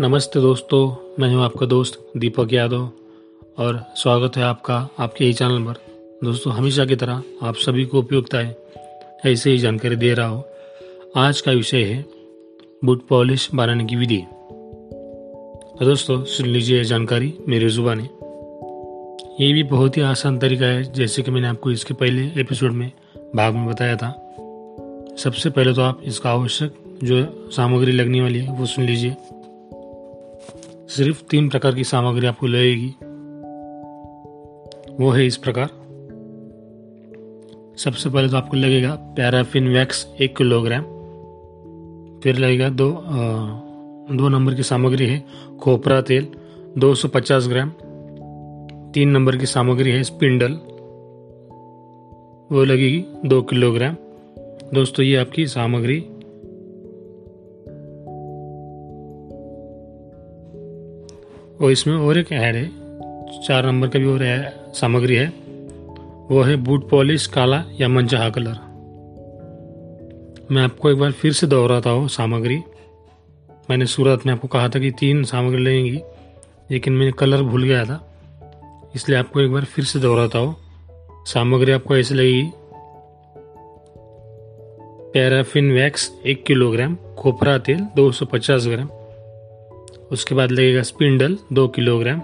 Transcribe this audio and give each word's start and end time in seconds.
नमस्ते 0.00 0.40
दोस्तों, 0.40 1.14
मैं 1.18 1.28
हूँ 1.34 1.42
आपका 1.42 1.66
दोस्त 1.66 1.98
दीपक 2.16 2.52
यादव 2.52 2.88
और 3.58 3.78
स्वागत 3.96 4.36
है 4.36 4.42
आपका 4.42 4.76
आपके 4.98 5.24
ही 5.24 5.32
चैनल 5.32 5.64
पर। 5.64 5.74
दोस्तों, 6.24 6.52
हमेशा 6.52 6.84
की 6.84 6.96
तरह 6.96 7.22
आप 7.42 7.54
सभी 7.54 7.84
को 7.84 7.98
उपयुक्त 7.98 8.34
है 8.34 8.56
ऐसे 9.26 9.50
ही 9.50 9.58
जानकारी 9.58 9.96
दे 9.96 10.12
रहा 10.14 10.26
हूँ। 10.26 10.44
आज 11.16 11.40
का 11.40 11.52
विषय 11.52 11.82
है 11.82 12.04
बूट 12.84 13.06
पॉलिश 13.06 13.48
बनाने 13.54 13.84
की 13.84 13.96
विधि। 13.96 14.18
तो 14.18 15.84
दोस्तों, 15.84 16.24
सुन 16.24 16.46
लीजिए 16.46 16.84
जानकारी 16.84 17.32
मेरी 17.48 17.68
जुबानी 17.68 18.08
ये 19.40 19.52
भी 19.52 19.62
बहुत 19.62 19.96
ही 19.96 20.02
आसान 20.02 20.38
तरीका 20.38 20.66
है, 20.66 20.92
जैसे 20.92 21.22
कि 21.22 21.30
मैंने 21.30 21.48
आपको 21.48 21.70
इसके 21.70 21.94
पहले 21.94 22.40
एपिसोड 22.40 22.72
में 22.72 22.90
भाग 23.36 23.54
में 23.54 23.66
बताया 23.66 23.96
था। 23.96 24.10
सबसे 25.18 25.50
पहले 25.50 25.72
तो 25.74 25.82
आप 25.82 26.00
इसका 26.04 26.30
आवश्यक 26.30 26.74
जो 27.04 27.50
सामग्री 27.50 27.92
लगने 27.92 28.20
वाली 28.22 28.38
है, 28.38 28.58
वो 28.58 28.66
सुन 28.66 28.84
लीजिए। 28.84 29.16
सिर्फ़ 30.88 31.22
तीन 31.24 31.48
प्रकार 31.48 31.74
की 31.74 31.84
सामग्री 31.84 32.26
आपको 32.26 32.46
लगेगी। 32.46 32.94
वो 35.04 35.10
है 35.10 35.26
इस 35.26 35.36
प्रकार। 35.36 35.66
सबसे 37.76 38.10
पहले 38.10 38.28
तो 38.28 38.36
आपको 38.36 38.56
लगेगा 38.56 38.94
पैराफिन 38.94 39.68
वैक्स 39.68 40.08
एक 40.20 40.36
किलोग्राम। 40.36 40.82
फिर 42.20 42.38
लगेगा 42.38 42.68
दो 42.68 42.92
आ, 42.92 43.14
दो 44.14 44.28
नंबर 44.28 44.54
की 44.54 44.62
सामग्री 44.62 45.06
है 45.06 45.24
खोपरा 45.60 46.00
तेल 46.00 46.28
250 46.78 47.48
ग्राम। 47.48 47.70
तीन 48.92 49.08
नंबर 49.08 49.36
की 49.36 49.46
सामग्री 49.46 49.90
है 49.90 50.02
स्पिंडल। 50.02 50.52
वो 52.56 52.64
लगेगी 52.64 53.04
दो 53.26 53.42
किलोग्राम। 53.42 53.96
दोस्तों 54.74 55.06
ये 55.06 55.16
आपकी 55.16 55.46
सामग्री 55.46 56.06
और 61.62 61.70
इसमें 61.70 61.96
और 61.96 62.18
एक 62.18 62.32
ऐड 62.32 62.56
है, 62.56 62.68
चार 63.42 63.66
नंबर 63.66 63.88
का 63.88 63.98
भी 63.98 64.06
और 64.06 64.20
सामग्री 64.74 65.14
है। 65.14 65.26
वो 66.30 66.42
है 66.42 66.56
बूट 66.56 66.88
पॉलिश 66.88 67.26
काला 67.26 67.64
या 67.80 67.88
मंजहा 67.88 68.30
कलर 68.30 68.74
मैं 70.50 70.62
आपको 70.62 70.90
एक 70.90 70.98
बार 70.98 71.12
फिर 71.12 71.32
से 71.32 71.46
दोहराता 71.46 71.90
हूँ 71.90 72.08
सामग्री। 72.08 72.56
मैंने 73.70 73.86
सूरत 73.86 74.26
में 74.26 74.32
आपको 74.32 74.48
कहा 74.48 74.68
था 74.68 74.78
कि 74.78 74.90
तीन 74.90 75.24
सामग्री 75.24 75.62
लगेंगी, 75.62 76.00
लेकिन 76.70 76.92
मैंने 76.92 77.12
कलर 77.12 77.42
भूल 77.42 77.64
गया 77.64 77.84
था। 77.84 78.14
इसलिए 78.94 79.18
आपको 79.18 79.40
एक 79.40 79.52
बार 79.52 79.64
फिर 79.64 79.84
से 79.84 79.98
दोहराता 79.98 80.38
हूँ। 80.38 80.56
सामग्री 81.26 81.72
आपको 81.72 81.96
ऐसे 81.96 82.14
लगेगी। 82.14 82.50
पैराफिन 85.14 85.72
वैक्स 85.72 86.12
एक 86.26 86.44
किलोग्राम, 86.44 86.96
खोपरा 87.18 87.58
तेल 87.58 87.86
250 87.96 88.66
ग्राम 88.66 88.86
उसके 90.12 90.34
बाद 90.34 90.50
लगेगा 90.50 90.82
स्पिंडल, 90.82 91.36
दो 91.52 91.66
किलोग्राम। 91.68 92.20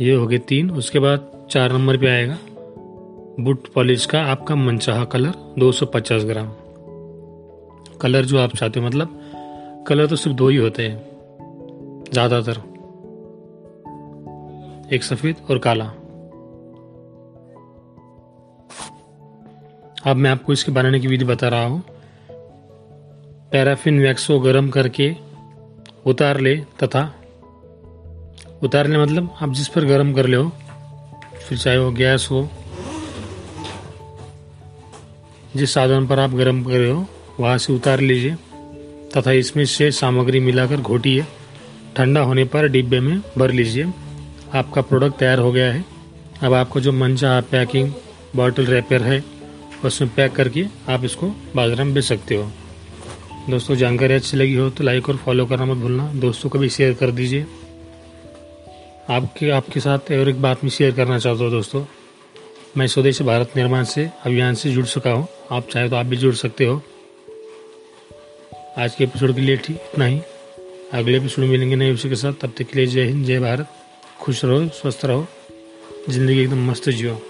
ये 0.00 0.14
हो 0.14 0.26
गए 0.26 0.38
तीन। 0.38 0.70
उसके 0.70 0.98
बाद 0.98 1.30
चार 1.50 1.72
नंबर 1.72 1.96
पे 1.96 2.06
आएगा 2.06 2.38
बुट 3.40 3.68
पॉलिश 3.74 4.04
का 4.06 4.22
आपका 4.22 4.54
मनचाहा 4.54 5.04
कलर 5.04 5.34
250 5.58 6.24
ग्राम। 6.24 6.48
कलर 8.00 8.24
जो 8.24 8.38
आप 8.38 8.56
चाहते 8.56 8.80
हो 8.80 8.86
मतलब 8.86 9.84
कलर 9.88 10.06
तो 10.06 10.16
सिर्फ़ 10.16 10.36
दो 10.36 10.48
ही 10.48 10.56
होते 10.56 10.82
हैं, 10.82 10.98
ज़्यादातर। 12.12 12.60
एक 14.94 15.02
सफ़ेद 15.02 15.36
और 15.50 15.58
काला। 15.58 15.84
अब 20.06 20.16
मैं 20.16 20.30
आपको 20.30 20.52
इसके 20.52 20.72
बनाने 20.72 21.00
की 21.00 21.06
विधि 21.06 21.24
बता 21.24 21.48
रहा 21.48 21.66
हूँ। 21.66 21.82
पैराफिन 23.52 24.00
वैक्स 24.00 24.26
को 24.26 24.38
गर्म 24.40 24.68
करके 24.70 25.10
उतार 26.04 26.40
ले 26.40 26.56
तथा 26.82 27.02
उतारने 28.62 28.98
मतलब 28.98 29.34
आप 29.42 29.52
जिस 29.52 29.68
पर 29.68 29.84
गर्म 29.84 30.12
कर 30.12 30.26
ले 30.26 30.36
हो, 30.36 30.48
फिर 31.48 31.58
चाहे 31.58 31.78
वो 31.78 31.90
गैस 31.92 32.28
हो, 32.30 32.48
जिस 35.56 35.74
साधन 35.74 36.06
पर 36.06 36.18
आप 36.18 36.34
गर्म 36.34 36.62
कर 36.64 36.78
रहे 36.78 36.90
हो, 36.90 37.06
वहाँ 37.40 37.58
से 37.58 37.72
उतार 37.72 38.00
लीजिए 38.00 38.36
तथा 39.16 39.32
इसमें 39.32 39.64
से 39.66 39.90
सामग्री 39.92 40.40
मिलाकर 40.40 40.80
घोटिए, 40.80 41.24
ठंडा 41.96 42.20
होने 42.20 42.44
पर 42.44 42.68
डिब्बे 42.68 43.00
में 43.00 43.18
भर 43.38 43.50
लीजिए। 43.50 43.92
आपका 44.54 44.80
प्रोडक्ट 44.82 45.18
तैयार 45.18 45.38
हो 45.38 45.52
गया 45.52 45.72
है। 45.72 45.84
अब 46.42 46.54
आपको 46.54 46.80
जो 46.80 46.92
मन 46.92 47.16
चाह 47.16 47.40
पैकिंग 47.42 47.92
बॉटल 48.36 48.66
रैपर 48.66 49.02
है, 49.02 49.22
उसमें 49.84 50.10
पैक 50.14 50.32
करके 50.32 50.64
आप 50.88 51.04
इसको 51.04 51.26
बाज़ार 51.56 51.84
में 51.84 51.94
बेच 51.94 52.04
सकते 52.04 52.34
हो। 52.34 52.50
दोस्तों, 53.50 53.74
जानकारी 53.76 54.14
अच्छी 54.14 54.36
लगी 54.36 54.54
हो 54.54 54.68
तो 54.70 54.84
लाइक 54.84 55.08
और 55.08 55.16
फॉलो 55.16 55.44
करना 55.46 55.64
मत 55.64 55.76
भूलना। 55.76 56.12
दोस्तों 56.14 56.50
को 56.50 56.58
भी 56.58 56.68
शेयर 56.68 56.92
कर 56.94 57.10
दीजिए। 57.10 57.46
आपके 59.10 59.48
आपके 59.50 59.80
साथ 59.80 60.10
और 60.12 60.28
एक 60.28 60.40
बात 60.42 60.62
मैं 60.64 60.70
शेयर 60.70 60.92
करना 60.94 61.18
चाहता 61.18 61.44
हूँ 61.44 61.50
दोस्तों। 61.50 61.84
मैं 62.76 62.86
स्वदेश 62.86 63.20
भारत 63.22 63.56
निर्माण 63.56 63.84
से, 63.84 64.08
अभियान 64.26 64.54
से 64.54 64.70
जुड़ 64.70 64.86
चुका 64.86 65.10
हूँ। 65.10 65.26
आप 65.50 65.68
चाहे 65.68 65.88
तो 65.88 65.96
आप 65.96 66.06
भी 66.06 66.16
जुड़ 66.16 66.34
सकते 66.34 66.64
हो। 66.64 66.80
आज 68.78 68.94
के 68.94 69.04
एपिसोड 69.04 69.34
के 69.34 69.40
लिए 69.40 69.56
ठीक 69.56 69.76
इतना 69.76 70.04
ही। 70.04 70.20
अगले 70.92 71.16
एपिसोड 71.16 71.44
मिलेंगे 71.44 71.76
नए 71.76 71.90
विषय 71.90 72.08
के 72.08 72.16
साथ। 72.16 72.32
तब 72.32 72.52
तक 72.58 72.64
के 72.64 72.78
लिए 72.78 72.86
जय 72.86 73.04
हिंद, 73.04 73.24
जय 73.26 73.40
भारत। 73.40 73.68
खुश 74.20 74.44
रहो, 74.44 74.66
स्वस्थ 74.68 75.04
रहो। 75.04 75.26
ज़िंदगी 76.08 76.40
एकदम 76.42 76.70
मस्त 76.70 76.88
जियो। 76.90 77.20